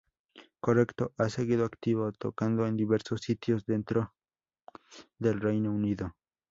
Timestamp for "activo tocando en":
1.63-2.75